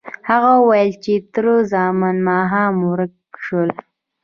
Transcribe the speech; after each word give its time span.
هغه 0.29 0.51
وویل 0.61 0.91
چې 1.03 1.13
تره 1.33 1.53
زامن 1.71 2.15
ماښام 2.29 2.75
ورک 2.89 3.13
شول. 3.45 3.69